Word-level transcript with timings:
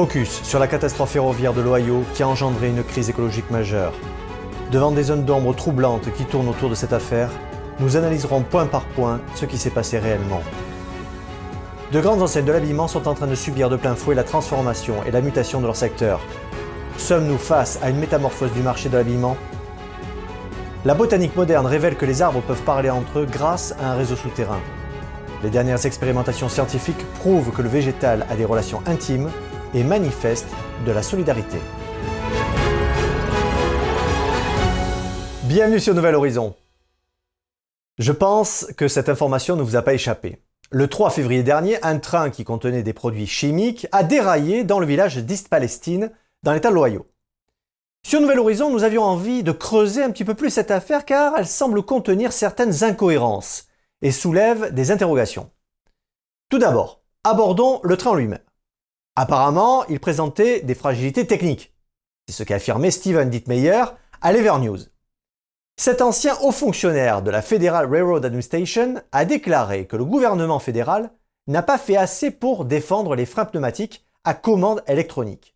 Focus 0.00 0.40
sur 0.44 0.58
la 0.58 0.66
catastrophe 0.66 1.10
ferroviaire 1.10 1.52
de 1.52 1.60
l'Ohio 1.60 2.04
qui 2.14 2.22
a 2.22 2.28
engendré 2.28 2.70
une 2.70 2.82
crise 2.82 3.10
écologique 3.10 3.50
majeure. 3.50 3.92
Devant 4.72 4.92
des 4.92 5.02
zones 5.02 5.26
d'ombre 5.26 5.54
troublantes 5.54 6.10
qui 6.14 6.24
tournent 6.24 6.48
autour 6.48 6.70
de 6.70 6.74
cette 6.74 6.94
affaire, 6.94 7.28
nous 7.80 7.98
analyserons 7.98 8.40
point 8.40 8.64
par 8.64 8.84
point 8.84 9.20
ce 9.34 9.44
qui 9.44 9.58
s'est 9.58 9.68
passé 9.68 9.98
réellement. 9.98 10.40
De 11.92 12.00
grandes 12.00 12.22
enseignes 12.22 12.46
de 12.46 12.52
l'habillement 12.52 12.88
sont 12.88 13.08
en 13.08 13.12
train 13.12 13.26
de 13.26 13.34
subir 13.34 13.68
de 13.68 13.76
plein 13.76 13.94
fouet 13.94 14.14
la 14.14 14.24
transformation 14.24 14.94
et 15.06 15.10
la 15.10 15.20
mutation 15.20 15.60
de 15.60 15.66
leur 15.66 15.76
secteur. 15.76 16.20
Sommes-nous 16.96 17.36
face 17.36 17.78
à 17.82 17.90
une 17.90 17.98
métamorphose 17.98 18.52
du 18.52 18.62
marché 18.62 18.88
de 18.88 18.96
l'habillement? 18.96 19.36
La 20.86 20.94
botanique 20.94 21.36
moderne 21.36 21.66
révèle 21.66 21.96
que 21.96 22.06
les 22.06 22.22
arbres 22.22 22.40
peuvent 22.40 22.62
parler 22.62 22.88
entre 22.88 23.18
eux 23.18 23.26
grâce 23.30 23.74
à 23.78 23.92
un 23.92 23.96
réseau 23.96 24.16
souterrain. 24.16 24.60
Les 25.42 25.50
dernières 25.50 25.84
expérimentations 25.84 26.48
scientifiques 26.48 27.04
prouvent 27.18 27.50
que 27.50 27.60
le 27.60 27.68
végétal 27.68 28.26
a 28.30 28.34
des 28.34 28.46
relations 28.46 28.80
intimes 28.86 29.28
et 29.74 29.84
manifeste 29.84 30.48
de 30.86 30.92
la 30.92 31.02
solidarité. 31.02 31.58
Bienvenue 35.44 35.80
sur 35.80 35.94
Nouvel 35.94 36.14
Horizon. 36.14 36.54
Je 37.98 38.12
pense 38.12 38.66
que 38.76 38.88
cette 38.88 39.08
information 39.08 39.56
ne 39.56 39.62
vous 39.62 39.76
a 39.76 39.82
pas 39.82 39.94
échappé. 39.94 40.42
Le 40.70 40.88
3 40.88 41.10
février 41.10 41.42
dernier, 41.42 41.82
un 41.84 41.98
train 41.98 42.30
qui 42.30 42.44
contenait 42.44 42.82
des 42.82 42.92
produits 42.92 43.26
chimiques 43.26 43.86
a 43.92 44.04
déraillé 44.04 44.64
dans 44.64 44.78
le 44.78 44.86
village 44.86 45.16
d'East 45.18 45.48
Palestine, 45.48 46.10
dans 46.42 46.52
l'état 46.52 46.70
de 46.70 46.74
l'Ohio. 46.74 47.06
Sur 48.06 48.20
Nouvel 48.20 48.38
Horizon, 48.38 48.70
nous 48.70 48.84
avions 48.84 49.02
envie 49.02 49.42
de 49.42 49.52
creuser 49.52 50.02
un 50.02 50.10
petit 50.10 50.24
peu 50.24 50.34
plus 50.34 50.50
cette 50.50 50.70
affaire 50.70 51.04
car 51.04 51.34
elle 51.36 51.46
semble 51.46 51.82
contenir 51.82 52.32
certaines 52.32 52.84
incohérences 52.84 53.66
et 54.00 54.10
soulève 54.10 54.72
des 54.72 54.90
interrogations. 54.90 55.50
Tout 56.48 56.58
d'abord, 56.58 57.02
abordons 57.24 57.80
le 57.82 57.96
train 57.96 58.16
lui-même. 58.16 58.38
Apparemment, 59.22 59.84
il 59.88 60.00
présentait 60.00 60.62
des 60.62 60.74
fragilités 60.74 61.26
techniques. 61.26 61.74
C'est 62.26 62.32
ce 62.32 62.42
qu'a 62.42 62.54
affirmé 62.54 62.90
Steven 62.90 63.28
Dittmeyer 63.28 63.84
à 64.22 64.32
Lever 64.32 64.58
News. 64.60 64.78
Cet 65.76 66.00
ancien 66.00 66.38
haut 66.40 66.52
fonctionnaire 66.52 67.20
de 67.20 67.30
la 67.30 67.42
Federal 67.42 67.84
Railroad 67.84 68.24
Administration 68.24 69.02
a 69.12 69.26
déclaré 69.26 69.86
que 69.86 69.96
le 69.96 70.06
gouvernement 70.06 70.58
fédéral 70.58 71.10
n'a 71.48 71.62
pas 71.62 71.76
fait 71.76 71.98
assez 71.98 72.30
pour 72.30 72.64
défendre 72.64 73.14
les 73.14 73.26
freins 73.26 73.44
pneumatiques 73.44 74.06
à 74.24 74.32
commande 74.32 74.82
électronique. 74.86 75.54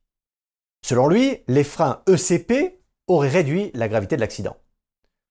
Selon 0.84 1.08
lui, 1.08 1.38
les 1.48 1.64
freins 1.64 2.02
ECP 2.06 2.82
auraient 3.06 3.30
réduit 3.30 3.70
la 3.72 3.88
gravité 3.88 4.16
de 4.16 4.20
l'accident. 4.20 4.58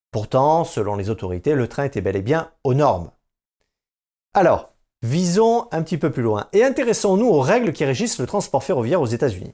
Pourtant, 0.09 0.63
selon 0.63 0.95
les 0.95 1.11
autorités, 1.11 1.53
le 1.53 1.67
train 1.67 1.83
était 1.83 2.01
bel 2.01 2.15
et 2.15 2.23
bien 2.23 2.51
aux 2.63 2.73
normes. 2.73 3.11
Alors, 4.33 4.72
visons 5.03 5.67
un 5.71 5.83
petit 5.83 5.97
peu 5.97 6.11
plus 6.11 6.23
loin 6.23 6.47
et 6.53 6.63
intéressons-nous 6.63 7.27
aux 7.27 7.41
règles 7.41 7.73
qui 7.73 7.85
régissent 7.85 8.19
le 8.19 8.25
transport 8.25 8.63
ferroviaire 8.63 9.01
aux 9.01 9.05
États-Unis. 9.05 9.53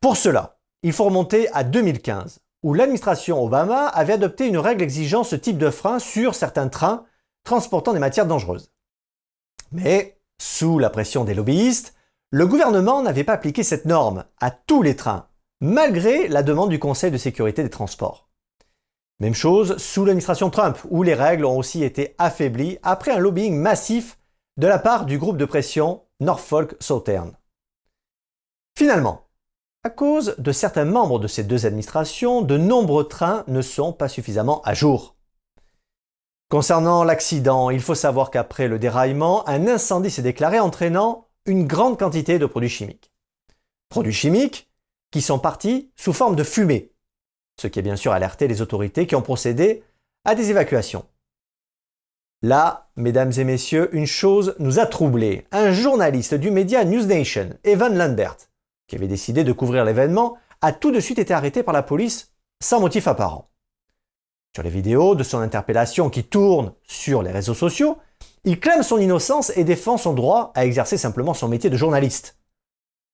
Pour 0.00 0.16
cela, 0.16 0.58
il 0.82 0.92
faut 0.92 1.04
remonter 1.04 1.48
à 1.52 1.62
2015, 1.62 2.40
où 2.64 2.74
l'administration 2.74 3.42
Obama 3.42 3.86
avait 3.86 4.14
adopté 4.14 4.48
une 4.48 4.58
règle 4.58 4.82
exigeant 4.82 5.22
ce 5.22 5.36
type 5.36 5.58
de 5.58 5.70
frein 5.70 6.00
sur 6.00 6.34
certains 6.34 6.68
trains 6.68 7.04
transportant 7.44 7.92
des 7.92 8.00
matières 8.00 8.26
dangereuses. 8.26 8.72
Mais, 9.70 10.18
sous 10.40 10.78
la 10.78 10.90
pression 10.90 11.24
des 11.24 11.34
lobbyistes, 11.34 11.94
le 12.30 12.46
gouvernement 12.46 13.02
n'avait 13.02 13.24
pas 13.24 13.34
appliqué 13.34 13.62
cette 13.62 13.84
norme 13.84 14.24
à 14.40 14.50
tous 14.50 14.82
les 14.82 14.96
trains, 14.96 15.28
malgré 15.60 16.26
la 16.28 16.42
demande 16.42 16.70
du 16.70 16.78
Conseil 16.78 17.10
de 17.10 17.16
sécurité 17.16 17.62
des 17.62 17.70
transports. 17.70 18.28
Même 19.20 19.34
chose 19.34 19.76
sous 19.76 20.04
l'administration 20.04 20.50
Trump, 20.50 20.78
où 20.90 21.04
les 21.04 21.14
règles 21.14 21.44
ont 21.44 21.56
aussi 21.56 21.84
été 21.84 22.16
affaiblies 22.18 22.78
après 22.82 23.12
un 23.12 23.18
lobbying 23.18 23.56
massif 23.56 24.18
de 24.62 24.68
la 24.68 24.78
part 24.78 25.06
du 25.06 25.18
groupe 25.18 25.38
de 25.38 25.44
pression 25.44 26.04
Norfolk 26.20 26.76
Southern. 26.78 27.32
Finalement, 28.78 29.26
à 29.82 29.90
cause 29.90 30.36
de 30.38 30.52
certains 30.52 30.84
membres 30.84 31.18
de 31.18 31.26
ces 31.26 31.42
deux 31.42 31.66
administrations, 31.66 32.42
de 32.42 32.56
nombreux 32.56 33.08
trains 33.08 33.42
ne 33.48 33.60
sont 33.60 33.92
pas 33.92 34.08
suffisamment 34.08 34.62
à 34.62 34.72
jour. 34.72 35.16
Concernant 36.48 37.02
l'accident, 37.02 37.70
il 37.70 37.80
faut 37.80 37.96
savoir 37.96 38.30
qu'après 38.30 38.68
le 38.68 38.78
déraillement, 38.78 39.48
un 39.48 39.66
incendie 39.66 40.12
s'est 40.12 40.22
déclaré 40.22 40.60
entraînant 40.60 41.26
une 41.44 41.66
grande 41.66 41.98
quantité 41.98 42.38
de 42.38 42.46
produits 42.46 42.68
chimiques. 42.68 43.10
Produits 43.88 44.12
chimiques 44.12 44.70
qui 45.10 45.22
sont 45.22 45.40
partis 45.40 45.90
sous 45.96 46.12
forme 46.12 46.36
de 46.36 46.44
fumée, 46.44 46.92
ce 47.60 47.66
qui 47.66 47.80
a 47.80 47.82
bien 47.82 47.96
sûr 47.96 48.12
alerté 48.12 48.46
les 48.46 48.62
autorités 48.62 49.08
qui 49.08 49.16
ont 49.16 49.22
procédé 49.22 49.82
à 50.24 50.36
des 50.36 50.50
évacuations. 50.50 51.04
Là, 52.44 52.88
mesdames 52.96 53.30
et 53.38 53.44
messieurs, 53.44 53.88
une 53.92 54.06
chose 54.06 54.56
nous 54.58 54.80
a 54.80 54.86
troublés. 54.86 55.46
Un 55.52 55.70
journaliste 55.70 56.34
du 56.34 56.50
média 56.50 56.84
News 56.84 57.06
Nation, 57.06 57.50
Evan 57.62 57.96
Lambert, 57.96 58.36
qui 58.88 58.96
avait 58.96 59.06
décidé 59.06 59.44
de 59.44 59.52
couvrir 59.52 59.84
l'événement, 59.84 60.36
a 60.60 60.72
tout 60.72 60.90
de 60.90 60.98
suite 60.98 61.20
été 61.20 61.32
arrêté 61.32 61.62
par 61.62 61.72
la 61.72 61.84
police 61.84 62.32
sans 62.60 62.80
motif 62.80 63.06
apparent. 63.06 63.48
Sur 64.56 64.64
les 64.64 64.70
vidéos 64.70 65.14
de 65.14 65.22
son 65.22 65.38
interpellation 65.38 66.10
qui 66.10 66.24
tournent 66.24 66.74
sur 66.82 67.22
les 67.22 67.30
réseaux 67.30 67.54
sociaux, 67.54 67.98
il 68.42 68.58
clame 68.58 68.82
son 68.82 68.98
innocence 68.98 69.56
et 69.56 69.62
défend 69.62 69.96
son 69.96 70.12
droit 70.12 70.50
à 70.56 70.66
exercer 70.66 70.98
simplement 70.98 71.34
son 71.34 71.46
métier 71.46 71.70
de 71.70 71.76
journaliste. 71.76 72.40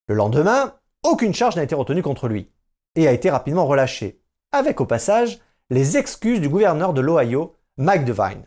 Le 0.09 0.15
lendemain, 0.15 0.75
aucune 1.03 1.35
charge 1.35 1.57
n'a 1.57 1.65
été 1.65 1.75
retenue 1.75 2.03
contre 2.03 2.29
lui 2.29 2.51
et 2.95 3.07
a 3.07 3.13
été 3.13 3.29
rapidement 3.29 3.67
relâché, 3.67 4.23
avec 4.53 4.81
au 4.81 4.87
passage 4.87 5.39
les 5.69 5.99
excuses 5.99 6.41
du 6.41 6.49
gouverneur 6.49 6.95
de 6.95 7.03
l'Ohio, 7.03 7.57
Mike 7.77 8.07
Devine. 8.07 8.47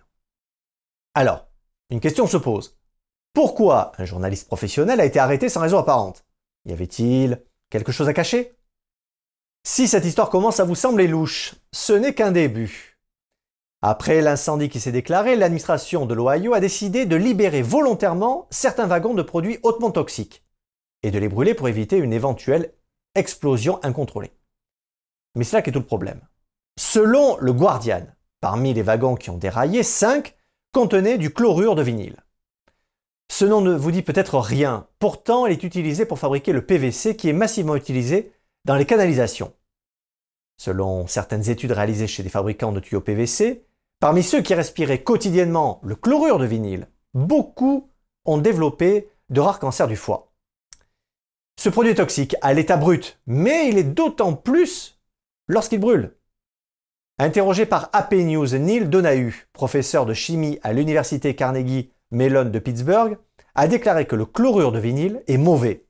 Alors, 1.14 1.48
une 1.90 2.00
question 2.00 2.26
se 2.26 2.38
pose. 2.38 2.78
Pourquoi 3.34 3.92
un 3.98 4.06
journaliste 4.06 4.48
professionnel 4.48 5.00
a 5.02 5.06
été 5.06 5.20
arrêté 5.20 5.50
sans 5.50 5.62
raison 5.62 5.78
apparente? 5.78 6.26
Y 6.66 6.74
avait-il 6.74 7.44
quelque 7.70 7.92
chose 7.92 8.08
à 8.08 8.14
cacher? 8.14 8.52
Si 9.64 9.88
cette 9.88 10.06
histoire 10.06 10.30
commence 10.30 10.60
à 10.60 10.64
vous 10.64 10.76
sembler 10.76 11.08
louche, 11.08 11.56
ce 11.74 11.94
n'est 11.94 12.14
qu'un 12.14 12.32
début. 12.32 12.98
Après 13.82 14.22
l'incendie 14.22 14.70
qui 14.70 14.80
s'est 14.80 14.92
déclaré, 14.92 15.36
l'administration 15.36 16.06
de 16.06 16.14
l'Ohio 16.14 16.54
a 16.54 16.60
décidé 16.60 17.06
de 17.06 17.16
libérer 17.16 17.62
volontairement 17.62 18.48
certains 18.50 18.88
wagons 18.88 19.14
de 19.14 19.22
produits 19.22 19.60
hautement 19.64 19.92
toxiques 19.92 20.44
et 21.04 21.12
de 21.12 21.20
les 21.20 21.30
brûler 21.30 21.56
pour 21.56 21.68
éviter 21.68 21.98
une 21.98 22.14
éventuelle 22.14 22.74
explosion 23.16 23.84
incontrôlée. 23.84 24.32
Mais 25.36 25.44
c'est 25.44 25.58
là 25.58 25.62
qu'est 25.62 25.72
tout 25.72 25.80
le 25.80 25.86
problème. 25.86 26.22
Selon 26.80 27.38
le 27.38 27.54
Guardian, 27.54 28.08
parmi 28.40 28.74
les 28.74 28.84
wagons 28.84 29.16
qui 29.16 29.30
ont 29.30 29.38
déraillé, 29.38 29.84
5 29.84 30.36
contenaient 30.72 31.18
du 31.18 31.34
chlorure 31.34 31.76
de 31.76 31.82
vinyle. 31.82 32.24
Ce 33.32 33.46
nom 33.46 33.62
ne 33.62 33.74
vous 33.74 33.92
dit 33.92 34.02
peut-être 34.02 34.40
rien, 34.40 34.88
pourtant 35.00 35.46
il 35.46 35.54
est 35.54 35.64
utilisé 35.64 36.06
pour 36.06 36.20
fabriquer 36.20 36.52
le 36.52 36.66
PVC 36.66 37.16
qui 37.16 37.30
est 37.30 37.34
massivement 37.34 37.76
utilisé 37.76 38.34
dans 38.66 38.76
les 38.76 38.86
canalisations. 38.86 39.54
Selon 40.58 41.08
certaines 41.08 41.50
études 41.50 41.72
réalisées 41.72 42.08
chez 42.08 42.24
des 42.24 42.30
fabricants 42.30 42.72
de 42.72 42.80
tuyaux 42.80 43.02
PVC, 43.02 43.66
parmi 44.00 44.22
ceux 44.22 44.42
qui 44.42 44.54
respiraient 44.54 45.04
quotidiennement 45.04 45.80
le 45.84 45.96
chlorure 45.96 46.40
de 46.40 46.46
vinyle, 46.46 46.88
beaucoup 47.14 47.90
ont 48.26 48.38
développé 48.38 49.10
de 49.30 49.42
rares 49.42 49.60
cancers 49.60 49.88
du 49.88 49.96
foie. 49.96 50.32
Ce 51.58 51.70
produit 51.70 51.92
est 51.92 51.96
toxique 51.96 52.36
à 52.42 52.54
l'état 52.54 52.78
brut, 52.78 53.20
mais 53.26 53.70
il 53.70 53.78
est 53.78 53.84
d'autant 53.84 54.34
plus 54.34 55.00
lorsqu'il 55.48 55.80
brûle. 55.80 56.16
Interrogé 57.24 57.68
par 57.68 57.92
AP 57.94 58.14
News, 58.14 58.48
Neil 58.58 58.90
Donahue, 58.90 59.48
professeur 59.54 60.08
de 60.08 60.14
chimie 60.16 60.58
à 60.64 60.74
l'université 60.74 61.36
Carnegie 61.36 61.92
Mellon 62.10 62.46
de 62.46 62.58
Pittsburgh, 62.58 63.20
a 63.54 63.68
déclaré 63.68 64.08
que 64.08 64.16
le 64.16 64.26
chlorure 64.26 64.72
de 64.72 64.80
vinyle 64.80 65.22
est 65.28 65.38
mauvais. 65.38 65.86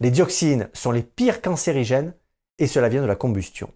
Les 0.00 0.10
dioxines 0.10 0.68
sont 0.72 0.90
les 0.90 1.04
pires 1.04 1.40
cancérigènes 1.40 2.14
et 2.58 2.66
cela 2.66 2.88
vient 2.88 3.00
de 3.00 3.06
la 3.06 3.14
combustion. 3.14 3.70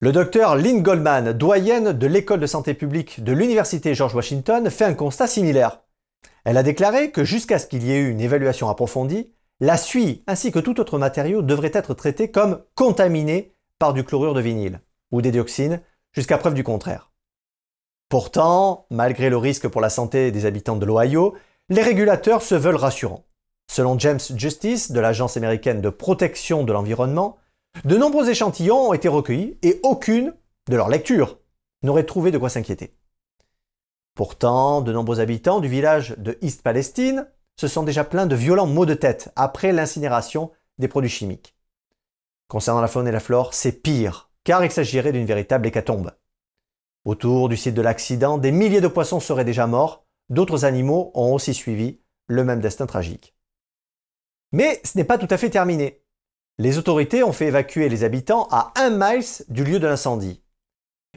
Le 0.00 0.10
docteur 0.10 0.56
Lynn 0.56 0.80
Goldman, 0.80 1.34
doyenne 1.34 1.92
de 1.92 2.06
l'école 2.06 2.40
de 2.40 2.46
santé 2.46 2.72
publique 2.72 3.22
de 3.22 3.32
l'université 3.32 3.94
George 3.94 4.14
Washington, 4.14 4.70
fait 4.70 4.86
un 4.86 4.94
constat 4.94 5.26
similaire. 5.26 5.82
Elle 6.46 6.56
a 6.56 6.62
déclaré 6.62 7.10
que 7.10 7.24
jusqu'à 7.24 7.58
ce 7.58 7.66
qu'il 7.66 7.84
y 7.84 7.92
ait 7.92 8.00
eu 8.00 8.10
une 8.10 8.22
évaluation 8.22 8.70
approfondie, 8.70 9.34
la 9.60 9.76
suie 9.76 10.24
ainsi 10.26 10.50
que 10.50 10.60
tout 10.60 10.80
autre 10.80 10.98
matériau 10.98 11.42
devrait 11.42 11.72
être 11.74 11.92
traité 11.92 12.30
comme 12.30 12.62
contaminé 12.74 13.52
par 13.78 13.92
du 13.92 14.02
chlorure 14.02 14.32
de 14.32 14.40
vinyle 14.40 14.80
ou 15.10 15.22
des 15.22 15.30
dioxines 15.30 15.80
jusqu'à 16.12 16.38
preuve 16.38 16.54
du 16.54 16.64
contraire. 16.64 17.10
Pourtant, 18.08 18.86
malgré 18.90 19.30
le 19.30 19.36
risque 19.36 19.68
pour 19.68 19.80
la 19.80 19.90
santé 19.90 20.30
des 20.30 20.46
habitants 20.46 20.76
de 20.76 20.86
l'Ohio, 20.86 21.34
les 21.68 21.82
régulateurs 21.82 22.42
se 22.42 22.54
veulent 22.54 22.76
rassurants. 22.76 23.24
Selon 23.68 23.98
James 23.98 24.20
Justice 24.36 24.92
de 24.92 25.00
l'Agence 25.00 25.36
américaine 25.36 25.80
de 25.80 25.90
protection 25.90 26.62
de 26.62 26.72
l'environnement, 26.72 27.36
de 27.84 27.96
nombreux 27.96 28.30
échantillons 28.30 28.88
ont 28.88 28.92
été 28.92 29.08
recueillis 29.08 29.58
et 29.62 29.80
aucune 29.82 30.34
de 30.68 30.76
leur 30.76 30.88
lecture 30.88 31.38
n'aurait 31.82 32.06
trouvé 32.06 32.30
de 32.30 32.38
quoi 32.38 32.48
s'inquiéter. 32.48 32.92
Pourtant, 34.14 34.80
de 34.80 34.92
nombreux 34.92 35.20
habitants 35.20 35.60
du 35.60 35.68
village 35.68 36.14
de 36.16 36.38
East 36.40 36.62
Palestine 36.62 37.28
se 37.56 37.68
sont 37.68 37.82
déjà 37.82 38.04
plaints 38.04 38.26
de 38.26 38.36
violents 38.36 38.66
maux 38.66 38.86
de 38.86 38.94
tête 38.94 39.30
après 39.36 39.72
l'incinération 39.72 40.52
des 40.78 40.88
produits 40.88 41.10
chimiques. 41.10 41.54
Concernant 42.48 42.80
la 42.80 42.88
faune 42.88 43.08
et 43.08 43.12
la 43.12 43.20
flore, 43.20 43.52
c'est 43.52 43.72
pire, 43.72 44.25
car 44.46 44.64
il 44.64 44.70
s'agirait 44.70 45.10
d'une 45.10 45.26
véritable 45.26 45.66
hécatombe. 45.66 46.12
Autour 47.04 47.48
du 47.48 47.56
site 47.56 47.74
de 47.74 47.82
l'accident, 47.82 48.38
des 48.38 48.52
milliers 48.52 48.80
de 48.80 48.86
poissons 48.86 49.18
seraient 49.18 49.44
déjà 49.44 49.66
morts, 49.66 50.06
d'autres 50.30 50.64
animaux 50.64 51.10
ont 51.14 51.34
aussi 51.34 51.52
suivi 51.52 52.00
le 52.28 52.44
même 52.44 52.60
destin 52.60 52.86
tragique. 52.86 53.34
Mais 54.52 54.80
ce 54.84 54.96
n'est 54.96 55.04
pas 55.04 55.18
tout 55.18 55.26
à 55.30 55.36
fait 55.36 55.50
terminé. 55.50 56.04
Les 56.58 56.78
autorités 56.78 57.24
ont 57.24 57.32
fait 57.32 57.48
évacuer 57.48 57.88
les 57.88 58.04
habitants 58.04 58.46
à 58.52 58.72
un 58.76 58.90
mile 58.90 59.24
du 59.48 59.64
lieu 59.64 59.80
de 59.80 59.86
l'incendie. 59.88 60.44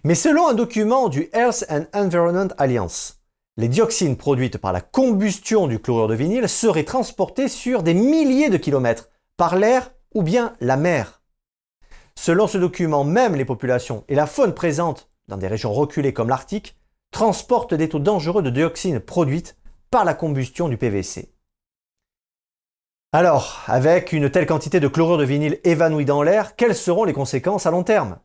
Mais 0.04 0.16
selon 0.16 0.48
un 0.48 0.56
document 0.56 1.08
du 1.08 1.30
Health 1.32 1.66
and 1.70 1.86
Environment 1.94 2.52
Alliance, 2.58 3.22
les 3.58 3.68
dioxines 3.68 4.18
produites 4.18 4.58
par 4.58 4.74
la 4.74 4.82
combustion 4.82 5.68
du 5.68 5.80
chlorure 5.80 6.08
de 6.08 6.16
vinyle 6.16 6.50
seraient 6.50 6.84
transportées 6.84 7.48
sur 7.48 7.84
des 7.84 7.94
milliers 7.94 8.50
de 8.50 8.58
kilomètres 8.58 9.10
par 9.38 9.56
l'air 9.56 9.92
ou 10.16 10.24
bien 10.24 10.56
la 10.62 10.78
mer. 10.78 11.19
Selon 12.22 12.48
ce 12.48 12.58
document, 12.58 13.06
même 13.06 13.36
les 13.36 13.46
populations 13.46 14.04
et 14.10 14.14
la 14.14 14.28
faune 14.28 14.54
présentes 14.54 15.10
dans 15.30 15.38
des 15.38 15.48
régions 15.48 15.72
reculées 15.72 16.12
comme 16.12 16.28
l'Arctique 16.28 16.76
transportent 17.12 17.74
des 17.74 17.88
taux 17.88 18.00
dangereux 18.00 18.44
de 18.44 18.50
dioxines 18.50 19.00
produites 19.00 19.56
par 19.90 20.04
la 20.04 20.14
combustion 20.14 20.68
du 20.68 20.76
PVC. 20.76 21.34
Alors, 23.14 23.62
avec 23.68 24.12
une 24.12 24.30
telle 24.30 24.48
quantité 24.48 24.82
de 24.82 24.90
chlorure 24.90 25.18
de 25.18 25.24
vinyle 25.24 25.62
évanouie 25.64 26.04
dans 26.04 26.22
l'air, 26.22 26.58
quelles 26.58 26.76
seront 26.76 27.06
les 27.06 27.14
conséquences 27.14 27.66
à 27.66 27.72
long 27.72 27.84
terme? 27.84 28.20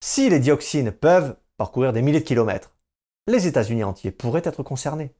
Si 0.00 0.28
les 0.28 0.40
dioxines 0.40 0.90
peuvent 0.90 1.36
parcourir 1.58 1.92
des 1.92 2.02
milliers 2.02 2.18
de 2.18 2.24
kilomètres, 2.24 2.74
les 3.28 3.46
États-Unis 3.46 3.84
entiers 3.84 4.10
pourraient 4.10 4.42
être 4.44 4.64
concernés. 4.64 5.14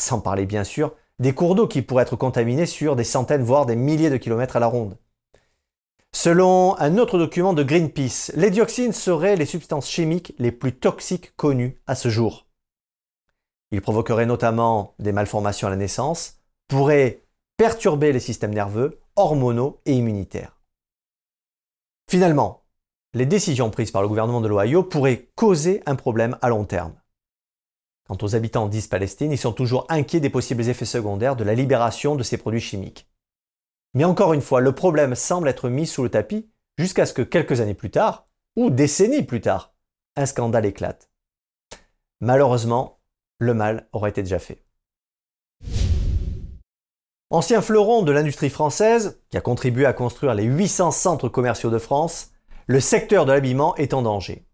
Sans 0.00 0.20
parler 0.20 0.46
bien 0.46 0.64
sûr 0.64 0.96
des 1.20 1.32
cours 1.32 1.54
d'eau 1.54 1.68
qui 1.68 1.82
pourraient 1.82 2.02
être 2.02 2.16
contaminés 2.16 2.66
sur 2.66 2.96
des 2.96 3.04
centaines 3.04 3.44
voire 3.44 3.66
des 3.66 3.76
milliers 3.76 4.10
de 4.10 4.16
kilomètres 4.16 4.56
à 4.56 4.60
la 4.60 4.66
ronde. 4.66 4.98
Selon 6.12 6.76
un 6.78 6.98
autre 6.98 7.18
document 7.18 7.52
de 7.52 7.62
Greenpeace, 7.62 8.32
les 8.34 8.50
dioxines 8.50 8.92
seraient 8.92 9.36
les 9.36 9.46
substances 9.46 9.88
chimiques 9.88 10.34
les 10.38 10.52
plus 10.52 10.72
toxiques 10.72 11.34
connues 11.36 11.80
à 11.86 11.94
ce 11.94 12.08
jour. 12.08 12.46
Ils 13.70 13.80
provoqueraient 13.80 14.26
notamment 14.26 14.94
des 14.98 15.12
malformations 15.12 15.68
à 15.68 15.70
la 15.70 15.76
naissance, 15.76 16.40
pourraient 16.66 17.22
perturber 17.56 18.12
les 18.12 18.20
systèmes 18.20 18.54
nerveux, 18.54 19.00
hormonaux 19.16 19.80
et 19.86 19.92
immunitaires. 19.92 20.60
Finalement, 22.08 22.64
les 23.14 23.26
décisions 23.26 23.70
prises 23.70 23.92
par 23.92 24.02
le 24.02 24.08
gouvernement 24.08 24.40
de 24.40 24.48
l'Ohio 24.48 24.82
pourraient 24.82 25.30
causer 25.36 25.82
un 25.86 25.94
problème 25.94 26.36
à 26.42 26.48
long 26.48 26.64
terme. 26.64 26.94
Quant 28.08 28.18
aux 28.22 28.34
habitants 28.34 28.66
d'East 28.66 28.90
Palestine, 28.90 29.30
ils 29.30 29.38
sont 29.38 29.52
toujours 29.52 29.86
inquiets 29.88 30.20
des 30.20 30.30
possibles 30.30 30.68
effets 30.68 30.84
secondaires 30.84 31.36
de 31.36 31.44
la 31.44 31.54
libération 31.54 32.16
de 32.16 32.22
ces 32.24 32.36
produits 32.36 32.60
chimiques. 32.60 33.09
Mais 33.94 34.04
encore 34.04 34.32
une 34.32 34.42
fois, 34.42 34.60
le 34.60 34.72
problème 34.72 35.14
semble 35.14 35.48
être 35.48 35.68
mis 35.68 35.86
sous 35.86 36.02
le 36.02 36.10
tapis 36.10 36.48
jusqu'à 36.78 37.06
ce 37.06 37.12
que 37.12 37.22
quelques 37.22 37.60
années 37.60 37.74
plus 37.74 37.90
tard, 37.90 38.26
ou 38.56 38.70
décennies 38.70 39.22
plus 39.22 39.40
tard, 39.40 39.74
un 40.16 40.26
scandale 40.26 40.66
éclate. 40.66 41.10
Malheureusement, 42.20 43.00
le 43.38 43.54
mal 43.54 43.88
aurait 43.92 44.10
été 44.10 44.22
déjà 44.22 44.38
fait. 44.38 44.64
Ancien 47.30 47.62
fleuron 47.62 48.02
de 48.02 48.12
l'industrie 48.12 48.50
française, 48.50 49.20
qui 49.30 49.36
a 49.36 49.40
contribué 49.40 49.86
à 49.86 49.92
construire 49.92 50.34
les 50.34 50.44
800 50.44 50.90
centres 50.90 51.28
commerciaux 51.28 51.70
de 51.70 51.78
France, 51.78 52.32
le 52.66 52.80
secteur 52.80 53.24
de 53.24 53.32
l'habillement 53.32 53.76
est 53.76 53.94
en 53.94 54.02
danger. 54.02 54.46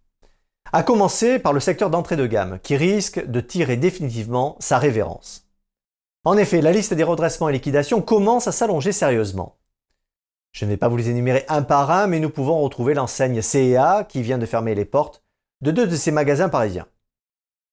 À 0.72 0.82
commencer 0.82 1.38
par 1.38 1.52
le 1.52 1.60
secteur 1.60 1.90
d'entrée 1.90 2.16
de 2.16 2.26
gamme, 2.26 2.58
qui 2.62 2.76
risque 2.76 3.24
de 3.24 3.40
tirer 3.40 3.76
définitivement 3.76 4.56
sa 4.60 4.78
révérence. 4.78 5.45
En 6.26 6.36
effet, 6.36 6.60
la 6.60 6.72
liste 6.72 6.92
des 6.92 7.04
redressements 7.04 7.48
et 7.48 7.52
liquidations 7.52 8.02
commence 8.02 8.48
à 8.48 8.52
s'allonger 8.52 8.90
sérieusement. 8.90 9.58
Je 10.50 10.64
ne 10.64 10.70
vais 10.70 10.76
pas 10.76 10.88
vous 10.88 10.96
les 10.96 11.08
énumérer 11.08 11.44
un 11.48 11.62
par 11.62 11.92
un, 11.92 12.08
mais 12.08 12.18
nous 12.18 12.30
pouvons 12.30 12.60
retrouver 12.62 12.94
l'enseigne 12.94 13.40
CEA 13.40 14.04
qui 14.08 14.22
vient 14.22 14.36
de 14.36 14.44
fermer 14.44 14.74
les 14.74 14.84
portes 14.84 15.22
de 15.60 15.70
deux 15.70 15.86
de 15.86 15.94
ses 15.94 16.10
magasins 16.10 16.48
parisiens. 16.48 16.88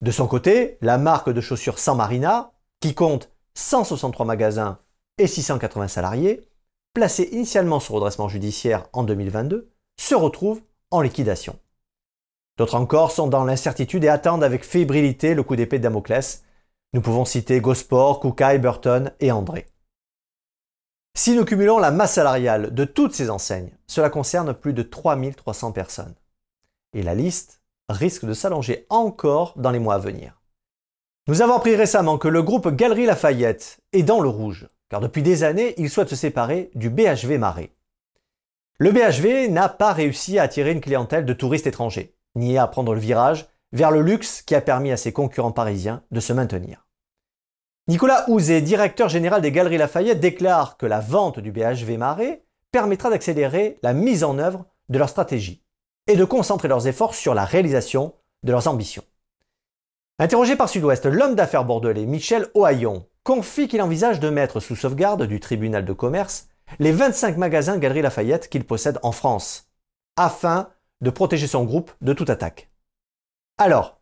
De 0.01 0.11
son 0.11 0.27
côté, 0.27 0.77
la 0.81 0.99
marque 0.99 1.31
de 1.31 1.41
chaussures 1.41 1.79
San 1.79 1.97
Marina, 1.97 2.51
qui 2.79 2.93
compte 2.93 3.31
163 3.55 4.23
magasins 4.23 4.77
et 5.17 5.25
680 5.25 5.87
salariés, 5.87 6.47
placée 6.93 7.29
initialement 7.31 7.79
sous 7.79 7.95
redressement 7.95 8.29
judiciaire 8.29 8.85
en 8.93 9.01
2022, 9.01 9.71
se 9.99 10.13
retrouve 10.13 10.61
en 10.91 11.01
liquidation. 11.01 11.57
D'autres 12.59 12.75
encore 12.75 13.09
sont 13.09 13.25
dans 13.25 13.45
l'incertitude 13.45 14.03
et 14.03 14.09
attendent 14.09 14.43
avec 14.43 14.63
fébrilité 14.63 15.33
le 15.33 15.41
coup 15.41 15.55
d'épée 15.55 15.79
de 15.79 15.83
Damoclès. 15.83 16.43
Nous 16.93 17.01
pouvons 17.01 17.25
citer 17.25 17.59
Gosport, 17.59 18.19
Kukai, 18.19 18.59
Burton 18.59 19.11
et 19.19 19.31
André. 19.31 19.65
Si 21.15 21.35
nous 21.35 21.43
cumulons 21.43 21.79
la 21.79 21.89
masse 21.89 22.13
salariale 22.13 22.73
de 22.73 22.85
toutes 22.85 23.15
ces 23.15 23.29
enseignes, 23.29 23.71
cela 23.87 24.09
concerne 24.09 24.53
plus 24.53 24.73
de 24.73 24.83
3300 24.83 25.71
personnes. 25.71 26.15
Et 26.93 27.01
la 27.01 27.15
liste 27.15 27.61
risque 27.89 28.25
de 28.25 28.33
s'allonger 28.33 28.85
encore 28.89 29.53
dans 29.57 29.71
les 29.71 29.79
mois 29.79 29.95
à 29.95 29.99
venir. 29.99 30.41
Nous 31.27 31.41
avons 31.41 31.55
appris 31.55 31.75
récemment 31.75 32.17
que 32.17 32.27
le 32.27 32.43
groupe 32.43 32.69
Galerie 32.69 33.05
Lafayette 33.05 33.79
est 33.91 34.03
dans 34.03 34.21
le 34.21 34.29
rouge, 34.29 34.67
car 34.89 35.01
depuis 35.01 35.23
des 35.23 35.43
années, 35.43 35.73
il 35.77 35.89
souhaite 35.89 36.09
se 36.09 36.15
séparer 36.15 36.69
du 36.75 36.89
BHV 36.89 37.37
Marais. 37.39 37.71
Le 38.77 38.91
BHV 38.91 39.49
n'a 39.49 39.69
pas 39.69 39.93
réussi 39.93 40.37
à 40.37 40.43
attirer 40.43 40.71
une 40.71 40.81
clientèle 40.81 41.25
de 41.25 41.33
touristes 41.33 41.67
étrangers 41.67 42.15
ni 42.35 42.57
à 42.57 42.67
prendre 42.67 42.93
le 42.93 42.99
virage 42.99 43.47
vers 43.71 43.91
le 43.91 44.01
luxe 44.01 44.41
qui 44.41 44.55
a 44.55 44.61
permis 44.61 44.91
à 44.91 44.97
ses 44.97 45.13
concurrents 45.13 45.51
parisiens 45.51 46.03
de 46.11 46.19
se 46.19 46.33
maintenir. 46.33 46.82
Nicolas 47.89 48.23
Houzet, 48.29 48.61
directeur 48.61 49.09
général 49.09 49.41
des 49.41 49.51
Galeries 49.51 49.77
Lafayette, 49.77 50.21
déclare 50.21 50.77
que 50.77 50.85
la 50.85 51.01
vente 51.01 51.39
du 51.39 51.51
BHV 51.51 51.97
Marais 51.97 52.45
permettra 52.71 53.09
d'accélérer 53.09 53.77
la 53.83 53.91
mise 53.91 54.23
en 54.23 54.39
œuvre 54.39 54.65
de 54.87 54.97
leur 54.97 55.09
stratégie 55.09 55.61
et 56.07 56.15
de 56.15 56.23
concentrer 56.23 56.69
leurs 56.69 56.87
efforts 56.87 57.13
sur 57.13 57.33
la 57.33 57.43
réalisation 57.43 58.13
de 58.43 58.53
leurs 58.53 58.69
ambitions. 58.69 59.03
Interrogé 60.17 60.55
par 60.55 60.69
Sud-Ouest, 60.69 61.07
l'homme 61.07 61.35
d'affaires 61.35 61.65
bordelais 61.65 62.05
Michel 62.05 62.47
Ohaillon 62.53 63.05
confie 63.23 63.67
qu'il 63.67 63.81
envisage 63.81 64.21
de 64.21 64.29
mettre 64.29 64.61
sous 64.61 64.77
sauvegarde 64.77 65.23
du 65.23 65.41
tribunal 65.41 65.83
de 65.83 65.93
commerce 65.93 66.47
les 66.79 66.93
25 66.93 67.35
magasins 67.35 67.77
Galeries 67.77 68.01
Lafayette 68.01 68.47
qu'il 68.47 68.63
possède 68.63 68.99
en 69.03 69.11
France, 69.11 69.69
afin 70.15 70.69
de 71.01 71.09
protéger 71.09 71.47
son 71.47 71.65
groupe 71.65 71.91
de 71.99 72.13
toute 72.13 72.29
attaque. 72.29 72.71
Alors, 73.57 73.99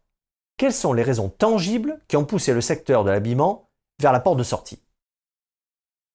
quelles 0.57 0.71
sont 0.71 0.93
les 0.93 1.01
raisons 1.01 1.29
tangibles 1.29 1.99
qui 2.07 2.15
ont 2.15 2.25
poussé 2.25 2.53
le 2.53 2.61
secteur 2.61 3.03
de 3.03 3.09
l'habillement 3.09 3.70
vers 4.01 4.11
la 4.11 4.19
porte 4.19 4.37
de 4.37 4.43
sortie 4.43 4.81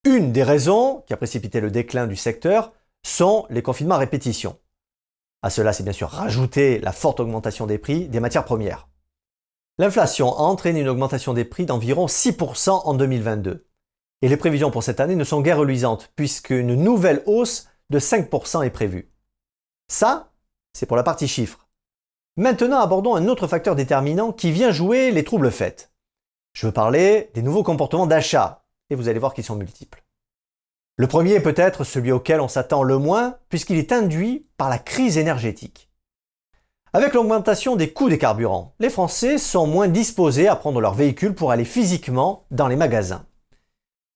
Une 0.04 0.32
des 0.32 0.42
raisons 0.42 1.02
qui 1.06 1.12
a 1.12 1.16
précipité 1.16 1.60
le 1.60 1.70
déclin 1.70 2.06
du 2.06 2.16
secteur 2.16 2.72
sont 3.02 3.46
les 3.48 3.62
confinements 3.62 3.94
à 3.94 3.98
répétition. 3.98 4.58
À 5.42 5.50
cela, 5.50 5.72
c'est 5.72 5.84
bien 5.84 5.92
sûr 5.92 6.08
rajouter 6.08 6.80
la 6.80 6.92
forte 6.92 7.20
augmentation 7.20 7.66
des 7.66 7.78
prix 7.78 8.08
des 8.08 8.20
matières 8.20 8.44
premières. 8.44 8.88
L'inflation 9.78 10.32
a 10.36 10.42
entraîné 10.42 10.80
une 10.80 10.88
augmentation 10.88 11.34
des 11.34 11.44
prix 11.44 11.66
d'environ 11.66 12.06
6% 12.06 12.70
en 12.70 12.94
2022. 12.94 13.66
Et 14.22 14.28
les 14.28 14.36
prévisions 14.36 14.70
pour 14.70 14.82
cette 14.82 15.00
année 15.00 15.16
ne 15.16 15.24
sont 15.24 15.42
guère 15.42 15.58
reluisantes, 15.58 16.10
puisqu'une 16.16 16.74
nouvelle 16.74 17.22
hausse 17.26 17.68
de 17.90 18.00
5% 18.00 18.64
est 18.64 18.70
prévue. 18.70 19.12
Ça, 19.88 20.32
c'est 20.72 20.86
pour 20.86 20.96
la 20.96 21.02
partie 21.02 21.28
chiffres. 21.28 21.68
Maintenant, 22.36 22.80
abordons 22.80 23.14
un 23.14 23.28
autre 23.28 23.46
facteur 23.46 23.76
déterminant 23.76 24.32
qui 24.32 24.50
vient 24.50 24.72
jouer 24.72 25.10
les 25.10 25.24
troubles 25.24 25.50
faits. 25.50 25.92
Je 26.56 26.64
veux 26.64 26.72
parler 26.72 27.30
des 27.34 27.42
nouveaux 27.42 27.62
comportements 27.62 28.06
d'achat, 28.06 28.64
et 28.88 28.94
vous 28.94 29.10
allez 29.10 29.18
voir 29.18 29.34
qu'ils 29.34 29.44
sont 29.44 29.56
multiples. 29.56 30.02
Le 30.96 31.06
premier 31.06 31.34
est 31.34 31.42
peut-être 31.42 31.84
celui 31.84 32.12
auquel 32.12 32.40
on 32.40 32.48
s'attend 32.48 32.82
le 32.82 32.96
moins, 32.96 33.36
puisqu'il 33.50 33.76
est 33.76 33.92
induit 33.92 34.48
par 34.56 34.70
la 34.70 34.78
crise 34.78 35.18
énergétique. 35.18 35.90
Avec 36.94 37.12
l'augmentation 37.12 37.76
des 37.76 37.92
coûts 37.92 38.08
des 38.08 38.16
carburants, 38.16 38.72
les 38.78 38.88
Français 38.88 39.36
sont 39.36 39.66
moins 39.66 39.88
disposés 39.88 40.48
à 40.48 40.56
prendre 40.56 40.80
leur 40.80 40.94
véhicule 40.94 41.34
pour 41.34 41.50
aller 41.50 41.66
physiquement 41.66 42.46
dans 42.50 42.68
les 42.68 42.76
magasins. 42.76 43.26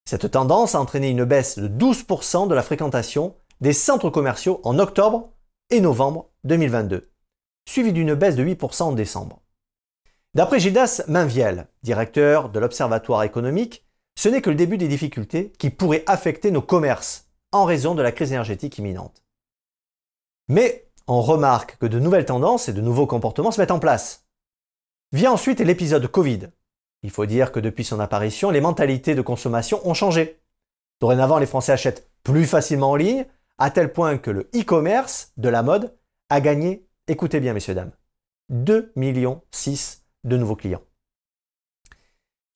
Cette 0.08 0.30
tendance 0.30 0.74
a 0.74 0.80
entraîné 0.80 1.10
une 1.10 1.24
baisse 1.24 1.58
de 1.58 1.68
12% 1.68 2.48
de 2.48 2.54
la 2.54 2.62
fréquentation 2.62 3.34
des 3.60 3.74
centres 3.74 4.08
commerciaux 4.08 4.62
en 4.64 4.78
octobre 4.78 5.28
et 5.68 5.82
novembre 5.82 6.30
2022, 6.44 7.10
suivi 7.68 7.92
d'une 7.92 8.14
baisse 8.14 8.36
de 8.36 8.44
8% 8.44 8.82
en 8.84 8.92
décembre. 8.92 9.42
D'après 10.32 10.60
Gildas 10.60 11.02
Mainviel, 11.08 11.66
directeur 11.82 12.50
de 12.50 12.60
l'Observatoire 12.60 13.24
économique, 13.24 13.84
ce 14.14 14.28
n'est 14.28 14.40
que 14.40 14.50
le 14.50 14.56
début 14.56 14.78
des 14.78 14.86
difficultés 14.86 15.50
qui 15.58 15.70
pourraient 15.70 16.04
affecter 16.06 16.52
nos 16.52 16.62
commerces 16.62 17.28
en 17.50 17.64
raison 17.64 17.96
de 17.96 18.02
la 18.02 18.12
crise 18.12 18.30
énergétique 18.30 18.78
imminente. 18.78 19.24
Mais 20.46 20.86
on 21.08 21.20
remarque 21.20 21.78
que 21.78 21.86
de 21.86 21.98
nouvelles 21.98 22.26
tendances 22.26 22.68
et 22.68 22.72
de 22.72 22.80
nouveaux 22.80 23.08
comportements 23.08 23.50
se 23.50 23.60
mettent 23.60 23.72
en 23.72 23.80
place. 23.80 24.24
Vient 25.10 25.32
ensuite 25.32 25.58
l'épisode 25.58 26.06
Covid. 26.06 26.50
Il 27.02 27.10
faut 27.10 27.26
dire 27.26 27.50
que 27.50 27.58
depuis 27.58 27.84
son 27.84 27.98
apparition, 27.98 28.52
les 28.52 28.60
mentalités 28.60 29.16
de 29.16 29.22
consommation 29.22 29.80
ont 29.84 29.94
changé. 29.94 30.40
Dorénavant, 31.00 31.38
les 31.38 31.46
Français 31.46 31.72
achètent 31.72 32.08
plus 32.22 32.46
facilement 32.46 32.92
en 32.92 32.96
ligne, 32.96 33.26
à 33.58 33.70
tel 33.72 33.92
point 33.92 34.16
que 34.16 34.30
le 34.30 34.48
e-commerce 34.54 35.32
de 35.38 35.48
la 35.48 35.64
mode 35.64 35.92
a 36.28 36.40
gagné, 36.40 36.86
écoutez 37.08 37.40
bien 37.40 37.52
messieurs 37.52 37.74
dames, 37.74 37.92
2 38.50 38.92
millions 38.94 39.42
6 39.50 39.99
de 40.24 40.36
nouveaux 40.36 40.56
clients. 40.56 40.82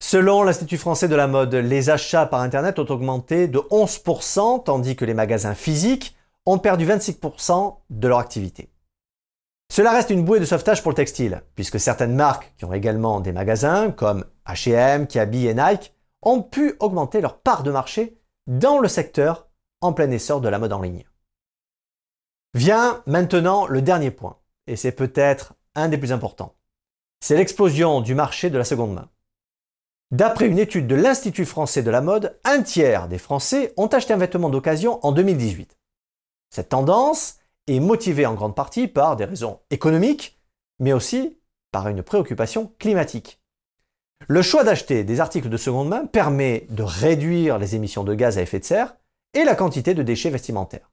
Selon 0.00 0.42
l'Institut 0.42 0.76
français 0.76 1.08
de 1.08 1.14
la 1.14 1.26
mode, 1.26 1.54
les 1.54 1.88
achats 1.88 2.26
par 2.26 2.40
Internet 2.40 2.78
ont 2.78 2.86
augmenté 2.90 3.48
de 3.48 3.58
11%, 3.58 4.64
tandis 4.64 4.96
que 4.96 5.04
les 5.04 5.14
magasins 5.14 5.54
physiques 5.54 6.14
ont 6.46 6.58
perdu 6.58 6.86
26% 6.86 7.76
de 7.88 8.08
leur 8.08 8.18
activité. 8.18 8.70
Cela 9.72 9.92
reste 9.92 10.10
une 10.10 10.24
bouée 10.24 10.40
de 10.40 10.44
sauvetage 10.44 10.82
pour 10.82 10.90
le 10.92 10.96
textile, 10.96 11.42
puisque 11.54 11.80
certaines 11.80 12.14
marques 12.14 12.52
qui 12.58 12.64
ont 12.64 12.72
également 12.72 13.20
des 13.20 13.32
magasins, 13.32 13.90
comme 13.90 14.24
H&M, 14.46 15.06
Kiabi 15.06 15.46
et 15.46 15.54
Nike, 15.54 15.94
ont 16.22 16.42
pu 16.42 16.76
augmenter 16.80 17.20
leur 17.20 17.38
part 17.38 17.62
de 17.62 17.70
marché 17.70 18.18
dans 18.46 18.78
le 18.78 18.88
secteur 18.88 19.48
en 19.80 19.92
plein 19.92 20.10
essor 20.10 20.40
de 20.40 20.48
la 20.48 20.58
mode 20.58 20.72
en 20.72 20.82
ligne. 20.82 21.04
Vient 22.52 23.02
maintenant 23.06 23.66
le 23.66 23.82
dernier 23.82 24.10
point, 24.10 24.36
et 24.66 24.76
c'est 24.76 24.92
peut-être 24.92 25.54
un 25.74 25.88
des 25.88 25.98
plus 25.98 26.12
importants. 26.12 26.54
C'est 27.20 27.36
l'explosion 27.36 28.00
du 28.00 28.14
marché 28.14 28.50
de 28.50 28.58
la 28.58 28.64
seconde 28.64 28.94
main. 28.94 29.08
D'après 30.10 30.46
une 30.46 30.58
étude 30.58 30.86
de 30.86 30.94
l'Institut 30.94 31.44
français 31.44 31.82
de 31.82 31.90
la 31.90 32.00
mode, 32.00 32.38
un 32.44 32.62
tiers 32.62 33.08
des 33.08 33.18
Français 33.18 33.72
ont 33.76 33.86
acheté 33.86 34.12
un 34.12 34.18
vêtement 34.18 34.50
d'occasion 34.50 35.04
en 35.04 35.12
2018. 35.12 35.76
Cette 36.50 36.68
tendance 36.68 37.38
est 37.66 37.80
motivée 37.80 38.26
en 38.26 38.34
grande 38.34 38.54
partie 38.54 38.86
par 38.86 39.16
des 39.16 39.24
raisons 39.24 39.60
économiques, 39.70 40.38
mais 40.78 40.92
aussi 40.92 41.38
par 41.72 41.88
une 41.88 42.02
préoccupation 42.02 42.72
climatique. 42.78 43.40
Le 44.28 44.42
choix 44.42 44.64
d'acheter 44.64 45.04
des 45.04 45.20
articles 45.20 45.48
de 45.48 45.56
seconde 45.56 45.88
main 45.88 46.06
permet 46.06 46.66
de 46.70 46.82
réduire 46.82 47.58
les 47.58 47.74
émissions 47.74 48.04
de 48.04 48.14
gaz 48.14 48.38
à 48.38 48.42
effet 48.42 48.60
de 48.60 48.64
serre 48.64 48.94
et 49.34 49.44
la 49.44 49.56
quantité 49.56 49.94
de 49.94 50.02
déchets 50.02 50.30
vestimentaires. 50.30 50.92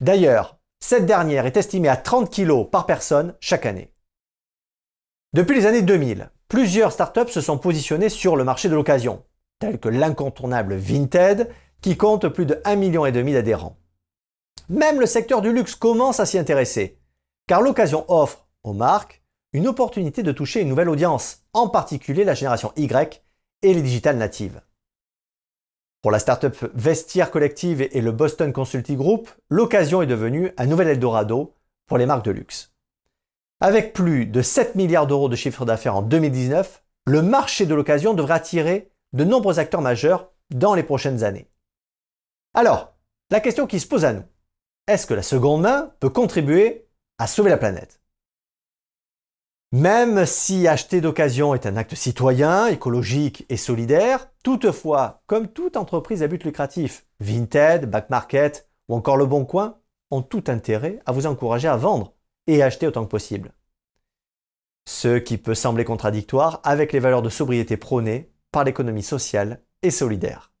D'ailleurs, 0.00 0.58
cette 0.78 1.06
dernière 1.06 1.46
est 1.46 1.56
estimée 1.56 1.88
à 1.88 1.96
30 1.96 2.30
kg 2.30 2.68
par 2.70 2.86
personne 2.86 3.34
chaque 3.40 3.66
année. 3.66 3.92
Depuis 5.36 5.54
les 5.54 5.66
années 5.66 5.82
2000, 5.82 6.30
plusieurs 6.48 6.92
startups 6.92 7.28
se 7.28 7.42
sont 7.42 7.58
positionnées 7.58 8.08
sur 8.08 8.36
le 8.36 8.44
marché 8.44 8.70
de 8.70 8.74
l'occasion, 8.74 9.22
telles 9.58 9.78
que 9.78 9.90
l'incontournable 9.90 10.76
Vinted, 10.76 11.50
qui 11.82 11.98
compte 11.98 12.26
plus 12.28 12.46
de 12.46 12.54
1,5 12.64 12.76
million 12.78 13.02
d'adhérents. 13.02 13.76
Même 14.70 14.98
le 14.98 15.04
secteur 15.04 15.42
du 15.42 15.52
luxe 15.52 15.74
commence 15.74 16.20
à 16.20 16.24
s'y 16.24 16.38
intéresser, 16.38 16.98
car 17.46 17.60
l'occasion 17.60 18.06
offre 18.08 18.48
aux 18.64 18.72
marques 18.72 19.22
une 19.52 19.68
opportunité 19.68 20.22
de 20.22 20.32
toucher 20.32 20.62
une 20.62 20.70
nouvelle 20.70 20.88
audience, 20.88 21.42
en 21.52 21.68
particulier 21.68 22.24
la 22.24 22.32
génération 22.32 22.72
Y 22.74 23.22
et 23.60 23.74
les 23.74 23.82
digital 23.82 24.16
natives. 24.16 24.62
Pour 26.00 26.12
la 26.12 26.18
startup 26.18 26.56
Vestiaire 26.72 27.30
Collective 27.30 27.82
et 27.82 28.00
le 28.00 28.12
Boston 28.12 28.54
Consulting 28.54 28.96
Group, 28.96 29.28
l'occasion 29.50 30.00
est 30.00 30.06
devenue 30.06 30.52
un 30.56 30.64
nouvel 30.64 30.88
Eldorado 30.88 31.52
pour 31.86 31.98
les 31.98 32.06
marques 32.06 32.24
de 32.24 32.30
luxe. 32.30 32.72
Avec 33.60 33.94
plus 33.94 34.26
de 34.26 34.42
7 34.42 34.74
milliards 34.74 35.06
d'euros 35.06 35.30
de 35.30 35.36
chiffre 35.36 35.64
d'affaires 35.64 35.96
en 35.96 36.02
2019, 36.02 36.82
le 37.06 37.22
marché 37.22 37.64
de 37.64 37.74
l'occasion 37.74 38.12
devrait 38.12 38.34
attirer 38.34 38.92
de 39.14 39.24
nombreux 39.24 39.58
acteurs 39.58 39.80
majeurs 39.80 40.30
dans 40.50 40.74
les 40.74 40.82
prochaines 40.82 41.24
années. 41.24 41.48
Alors, 42.52 42.94
la 43.30 43.40
question 43.40 43.66
qui 43.66 43.80
se 43.80 43.86
pose 43.86 44.04
à 44.04 44.12
nous, 44.12 44.24
est-ce 44.86 45.06
que 45.06 45.14
la 45.14 45.22
seconde 45.22 45.62
main 45.62 45.92
peut 46.00 46.10
contribuer 46.10 46.86
à 47.18 47.26
sauver 47.26 47.48
la 47.48 47.56
planète? 47.56 48.00
Même 49.72 50.26
si 50.26 50.68
acheter 50.68 51.00
d'occasion 51.00 51.54
est 51.54 51.66
un 51.66 51.76
acte 51.76 51.94
citoyen, 51.94 52.66
écologique 52.66 53.46
et 53.48 53.56
solidaire, 53.56 54.28
toutefois, 54.42 55.22
comme 55.26 55.48
toute 55.48 55.76
entreprise 55.76 56.22
à 56.22 56.28
but 56.28 56.44
lucratif, 56.44 57.06
Vinted, 57.20 57.86
Back 57.90 58.10
Market 58.10 58.68
ou 58.88 58.96
encore 58.96 59.16
Le 59.16 59.26
Bon 59.26 59.44
Coin 59.44 59.78
ont 60.10 60.22
tout 60.22 60.44
intérêt 60.48 61.00
à 61.06 61.12
vous 61.12 61.26
encourager 61.26 61.68
à 61.68 61.76
vendre 61.76 62.15
et 62.46 62.62
acheter 62.62 62.86
autant 62.86 63.04
que 63.04 63.10
possible. 63.10 63.52
Ce 64.88 65.18
qui 65.18 65.38
peut 65.38 65.54
sembler 65.54 65.84
contradictoire 65.84 66.60
avec 66.62 66.92
les 66.92 67.00
valeurs 67.00 67.22
de 67.22 67.28
sobriété 67.28 67.76
prônées 67.76 68.30
par 68.52 68.64
l'économie 68.64 69.02
sociale 69.02 69.60
et 69.82 69.90
solidaire. 69.90 70.52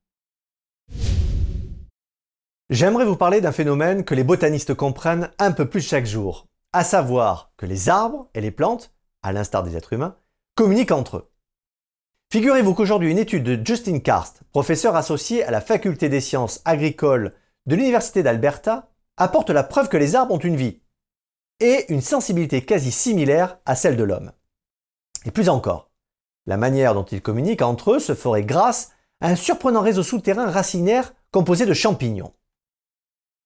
J'aimerais 2.68 3.04
vous 3.04 3.16
parler 3.16 3.40
d'un 3.40 3.52
phénomène 3.52 4.04
que 4.04 4.14
les 4.14 4.24
botanistes 4.24 4.74
comprennent 4.74 5.30
un 5.38 5.52
peu 5.52 5.68
plus 5.68 5.80
chaque 5.80 6.06
jour, 6.06 6.48
à 6.72 6.82
savoir 6.82 7.52
que 7.56 7.66
les 7.66 7.88
arbres 7.88 8.28
et 8.34 8.40
les 8.40 8.50
plantes, 8.50 8.92
à 9.22 9.32
l'instar 9.32 9.62
des 9.62 9.76
êtres 9.76 9.92
humains, 9.92 10.16
communiquent 10.56 10.90
entre 10.90 11.18
eux. 11.18 11.30
Figurez-vous 12.32 12.74
qu'aujourd'hui 12.74 13.12
une 13.12 13.18
étude 13.18 13.44
de 13.44 13.64
Justin 13.64 14.00
Karst, 14.00 14.42
professeur 14.50 14.96
associé 14.96 15.44
à 15.44 15.52
la 15.52 15.60
faculté 15.60 16.08
des 16.08 16.20
sciences 16.20 16.60
agricoles 16.64 17.34
de 17.66 17.76
l'Université 17.76 18.24
d'Alberta, 18.24 18.90
apporte 19.16 19.50
la 19.50 19.62
preuve 19.62 19.88
que 19.88 19.96
les 19.96 20.16
arbres 20.16 20.34
ont 20.34 20.38
une 20.38 20.56
vie 20.56 20.80
et 21.60 21.92
une 21.92 22.00
sensibilité 22.00 22.64
quasi 22.64 22.92
similaire 22.92 23.58
à 23.64 23.74
celle 23.74 23.96
de 23.96 24.04
l'homme. 24.04 24.32
Et 25.24 25.30
plus 25.30 25.48
encore, 25.48 25.90
la 26.46 26.56
manière 26.56 26.94
dont 26.94 27.04
ils 27.04 27.22
communiquent 27.22 27.62
entre 27.62 27.92
eux 27.92 27.98
se 27.98 28.14
ferait 28.14 28.44
grâce 28.44 28.92
à 29.20 29.28
un 29.28 29.36
surprenant 29.36 29.80
réseau 29.80 30.02
souterrain 30.02 30.50
racinaire 30.50 31.14
composé 31.30 31.66
de 31.66 31.74
champignons. 31.74 32.32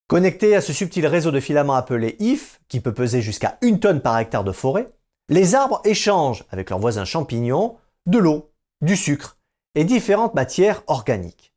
Connectés 0.09 0.57
à 0.57 0.61
ce 0.61 0.73
subtil 0.73 1.07
réseau 1.07 1.31
de 1.31 1.40
filaments 1.40 1.75
appelé 1.75 2.17
IF, 2.19 2.61
qui 2.69 2.81
peut 2.81 2.93
peser 2.93 3.23
jusqu'à 3.23 3.59
une 3.62 3.79
tonne 3.79 4.00
par 4.00 4.19
hectare 4.19 4.45
de 4.45 4.52
forêt, 4.52 4.87
les 5.29 5.55
arbres 5.55 5.81
échangent 5.85 6.45
avec 6.50 6.71
leurs 6.71 6.81
voisins 6.81 7.05
champignons 7.05 7.76
de 8.07 8.19
l'eau, 8.19 8.50
du 8.81 8.97
sucre 8.97 9.38
et 9.76 9.85
différentes 9.85 10.35
matières 10.35 10.83
organiques. 10.88 11.55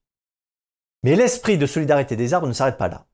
Mais 1.01 1.15
l'esprit 1.15 1.57
de 1.57 1.65
solidarité 1.65 2.15
des 2.15 2.33
arbres 2.33 2.48
ne 2.48 2.53
s'arrête 2.53 2.77
pas 2.77 2.88
là. 2.88 3.05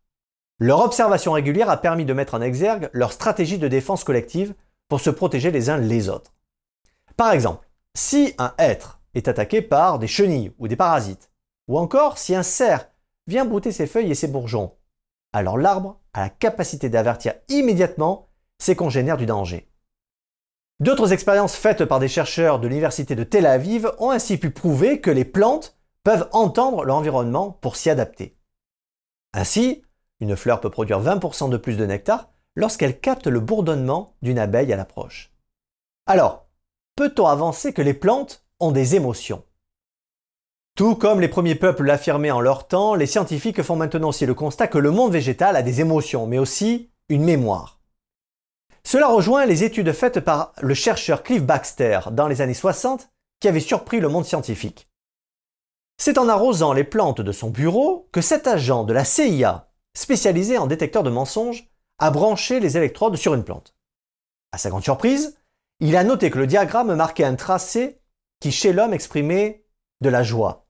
Leur 0.59 0.81
observation 0.81 1.31
régulière 1.31 1.69
a 1.69 1.77
permis 1.77 2.05
de 2.05 2.13
mettre 2.13 2.33
en 2.33 2.41
exergue 2.41 2.89
leur 2.91 3.13
stratégie 3.13 3.57
de 3.57 3.69
défense 3.69 4.03
collective 4.03 4.53
pour 4.89 4.99
se 4.99 5.09
protéger 5.09 5.51
les 5.51 5.69
uns 5.69 5.77
les 5.77 6.09
autres. 6.09 6.33
Par 7.15 7.31
exemple, 7.31 7.67
si 7.95 8.33
un 8.37 8.53
être 8.59 9.01
est 9.13 9.29
attaqué 9.29 9.61
par 9.61 9.99
des 9.99 10.07
chenilles 10.07 10.51
ou 10.59 10.67
des 10.67 10.75
parasites, 10.75 11.29
ou 11.67 11.77
encore 11.77 12.17
si 12.17 12.35
un 12.35 12.43
cerf 12.43 12.89
vient 13.27 13.45
brouter 13.45 13.71
ses 13.71 13.87
feuilles 13.87 14.11
et 14.11 14.15
ses 14.15 14.27
bourgeons, 14.27 14.73
alors 15.31 15.57
l'arbre 15.57 16.01
a 16.13 16.21
la 16.21 16.29
capacité 16.29 16.89
d'avertir 16.89 17.35
immédiatement 17.47 18.29
ses 18.57 18.75
congénères 18.75 19.17
du 19.17 19.25
danger. 19.25 19.69
D'autres 20.79 21.13
expériences 21.13 21.55
faites 21.55 21.85
par 21.85 21.99
des 21.99 22.07
chercheurs 22.07 22.59
de 22.59 22.67
l'université 22.67 23.15
de 23.15 23.23
Tel 23.23 23.45
Aviv 23.45 23.91
ont 23.99 24.11
ainsi 24.11 24.37
pu 24.37 24.49
prouver 24.49 25.01
que 25.01 25.11
les 25.11 25.25
plantes 25.25 25.77
peuvent 26.03 26.27
entendre 26.31 26.83
leur 26.83 26.95
environnement 26.95 27.51
pour 27.51 27.75
s'y 27.75 27.89
adapter. 27.89 28.37
Ainsi, 29.33 29.83
une 30.19 30.35
fleur 30.35 30.59
peut 30.61 30.69
produire 30.69 31.01
20% 31.01 31.49
de 31.49 31.57
plus 31.57 31.77
de 31.77 31.85
nectar 31.85 32.29
lorsqu'elle 32.55 32.99
capte 32.99 33.27
le 33.27 33.39
bourdonnement 33.39 34.15
d'une 34.21 34.39
abeille 34.39 34.73
à 34.73 34.75
l'approche. 34.75 35.31
Alors, 36.05 36.47
peut-on 36.95 37.27
avancer 37.27 37.73
que 37.73 37.81
les 37.81 37.93
plantes 37.93 38.43
ont 38.59 38.71
des 38.71 38.95
émotions? 38.95 39.43
Tout 40.75 40.95
comme 40.95 41.19
les 41.19 41.27
premiers 41.27 41.55
peuples 41.55 41.83
l'affirmaient 41.83 42.31
en 42.31 42.41
leur 42.41 42.67
temps, 42.67 42.95
les 42.95 43.05
scientifiques 43.05 43.61
font 43.61 43.75
maintenant 43.75 44.09
aussi 44.09 44.25
le 44.25 44.33
constat 44.33 44.67
que 44.67 44.77
le 44.77 44.91
monde 44.91 45.11
végétal 45.11 45.55
a 45.55 45.61
des 45.61 45.81
émotions, 45.81 46.25
mais 46.25 46.39
aussi 46.39 46.89
une 47.09 47.23
mémoire. 47.23 47.79
Cela 48.83 49.07
rejoint 49.07 49.45
les 49.45 49.63
études 49.63 49.91
faites 49.91 50.19
par 50.19 50.53
le 50.61 50.73
chercheur 50.73 51.23
Cliff 51.23 51.43
Baxter 51.43 51.99
dans 52.11 52.27
les 52.27 52.41
années 52.41 52.53
60 52.53 53.09
qui 53.39 53.47
avait 53.47 53.59
surpris 53.59 53.99
le 53.99 54.09
monde 54.09 54.25
scientifique. 54.25 54.89
C'est 55.97 56.17
en 56.17 56.29
arrosant 56.29 56.73
les 56.73 56.83
plantes 56.85 57.21
de 57.21 57.31
son 57.31 57.49
bureau 57.49 58.07
que 58.11 58.21
cet 58.21 58.47
agent 58.47 58.85
de 58.85 58.93
la 58.93 59.03
CIA, 59.03 59.68
spécialisé 59.93 60.57
en 60.57 60.67
détecteur 60.67 61.03
de 61.03 61.09
mensonges, 61.09 61.69
a 61.97 62.11
branché 62.11 62.59
les 62.59 62.77
électrodes 62.77 63.15
sur 63.15 63.33
une 63.33 63.43
plante. 63.43 63.75
À 64.51 64.57
sa 64.57 64.69
grande 64.69 64.83
surprise, 64.83 65.37
il 65.79 65.95
a 65.95 66.03
noté 66.03 66.31
que 66.31 66.39
le 66.39 66.47
diagramme 66.47 66.95
marquait 66.95 67.23
un 67.23 67.35
tracé 67.35 68.01
qui 68.39 68.51
chez 68.51 68.73
l'homme 68.73 68.93
exprimait 68.93 69.65
de 70.01 70.09
la 70.09 70.23
joie, 70.23 70.69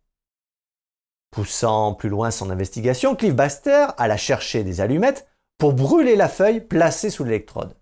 Poussant 1.31 1.93
plus 1.93 2.09
loin 2.09 2.31
son 2.31 2.49
investigation, 2.49 3.15
Cliff 3.15 3.35
Baxter 3.35 3.87
alla 3.97 4.17
chercher 4.17 4.63
des 4.63 4.81
allumettes 4.81 5.27
pour 5.59 5.73
brûler 5.73 6.15
la 6.15 6.27
feuille 6.27 6.61
placée 6.61 7.11
sous 7.11 7.23
l'électrode. 7.23 7.75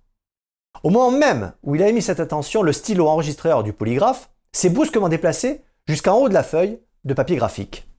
Au 0.84 0.90
moment 0.90 1.18
même 1.18 1.54
où 1.64 1.76
il 1.76 1.82
a 1.82 1.88
émis 1.88 2.02
cette 2.02 2.20
attention, 2.20 2.62
le 2.62 2.74
stylo 2.74 3.08
enregistreur 3.08 3.64
du 3.64 3.72
polygraphe 3.72 4.30
s'est 4.52 4.70
brusquement 4.70 5.10
déplacé 5.10 5.64
jusqu'en 5.88 6.18
haut 6.18 6.30
de 6.30 6.34
la 6.34 6.44
feuille 6.44 6.82
de 7.06 7.14
papier 7.14 7.38
graphique. 7.38 7.90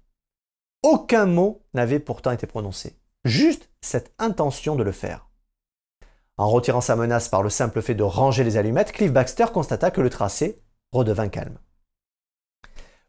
Aucun 0.83 1.27
mot 1.27 1.63
n'avait 1.73 1.99
pourtant 1.99 2.31
été 2.31 2.47
prononcé, 2.47 2.98
juste 3.25 3.71
cette 3.81 4.13
intention 4.19 4.77
de 4.77 4.83
le 4.83 4.93
faire. 4.93 5.29
En 6.37 6.49
retirant 6.49 6.81
sa 6.81 6.97
menace 6.97 7.29
par 7.29 7.43
le 7.43 7.51
simple 7.51 7.83
fait 7.83 7.95
de 7.95 8.05
ranger 8.05 8.45
les 8.45 8.57
allumettes, 8.57 8.93
Cliff 8.93 9.13
Baxter 9.13 9.47
constata 9.53 9.91
que 9.91 10.01
le 10.01 10.11
tracé 10.11 10.63
redevint 10.93 11.29
calme. 11.29 11.59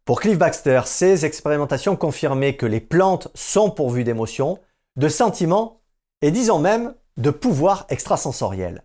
Pour 0.04 0.20
Cliff 0.20 0.40
Baxter, 0.40 0.82
ces 0.86 1.26
expérimentations 1.26 1.96
confirmaient 1.96 2.56
que 2.56 2.66
les 2.66 2.82
plantes 2.82 3.28
sont 3.36 3.70
pourvues 3.70 4.04
d'émotions, 4.04 4.60
de 4.96 5.08
sentiments 5.08 5.84
et 6.24 6.32
disons 6.32 6.58
même 6.58 6.96
de 7.18 7.30
pouvoirs 7.30 7.86
extrasensoriels. 7.90 8.84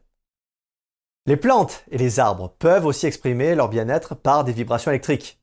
Les 1.25 1.39
plantes 1.39 1.85
et 1.91 1.97
les 1.97 2.21
arbres 2.21 2.55
peuvent 2.59 2.85
aussi 2.85 3.07
exprimer 3.07 3.55
leur 3.55 3.71
bien-être 3.71 4.15
par 4.15 4.45
des 4.45 4.53
vibrations 4.53 4.91
électriques. 4.91 5.41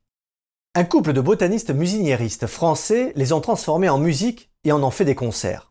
Un 0.76 0.84
couple 0.84 1.12
de 1.14 1.22
botanistes 1.22 1.72
musiniéristes 1.72 2.46
français 2.46 3.12
les 3.16 3.34
ont 3.34 3.42
transformés 3.42 3.90
en 3.90 3.98
musique 3.98 4.52
et 4.64 4.72
en 4.72 4.84
ont 4.84 4.92
fait 4.92 5.06
des 5.06 5.16
concerts. 5.16 5.71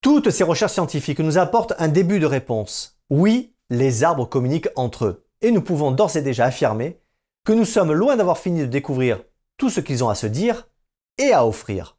Toutes 0.00 0.30
ces 0.30 0.44
recherches 0.44 0.72
scientifiques 0.72 1.20
nous 1.20 1.36
apportent 1.36 1.74
un 1.78 1.88
début 1.88 2.20
de 2.20 2.26
réponse. 2.26 2.98
Oui, 3.10 3.54
les 3.68 4.02
arbres 4.02 4.24
communiquent 4.24 4.70
entre 4.74 5.04
eux, 5.04 5.26
et 5.42 5.50
nous 5.50 5.60
pouvons 5.60 5.90
d'ores 5.90 6.16
et 6.16 6.22
déjà 6.22 6.46
affirmer 6.46 7.02
que 7.44 7.52
nous 7.52 7.64
sommes 7.64 7.92
loin 7.92 8.16
d'avoir 8.16 8.38
fini 8.38 8.60
de 8.60 8.66
découvrir 8.66 9.22
tout 9.56 9.70
ce 9.70 9.80
qu'ils 9.80 10.02
ont 10.02 10.08
à 10.08 10.14
se 10.14 10.26
dire 10.26 10.68
et 11.18 11.32
à 11.32 11.46
offrir. 11.46 11.98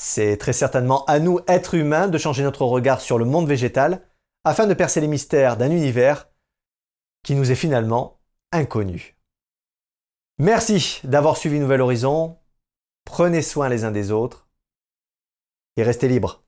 C'est 0.00 0.36
très 0.38 0.52
certainement 0.52 1.04
à 1.04 1.18
nous, 1.18 1.40
êtres 1.46 1.74
humains, 1.74 2.08
de 2.08 2.18
changer 2.18 2.42
notre 2.42 2.62
regard 2.62 3.00
sur 3.00 3.18
le 3.18 3.24
monde 3.24 3.48
végétal 3.48 4.08
afin 4.44 4.66
de 4.66 4.74
percer 4.74 5.00
les 5.00 5.08
mystères 5.08 5.56
d'un 5.56 5.70
univers 5.70 6.28
qui 7.22 7.34
nous 7.34 7.50
est 7.50 7.56
finalement 7.56 8.20
inconnu. 8.52 9.18
Merci 10.38 11.00
d'avoir 11.04 11.36
suivi 11.36 11.58
Nouvel 11.58 11.80
Horizon. 11.80 12.38
prenez 13.04 13.42
soin 13.42 13.68
les 13.68 13.84
uns 13.84 13.90
des 13.90 14.12
autres 14.12 14.48
et 15.76 15.82
restez 15.82 16.08
libres. 16.08 16.47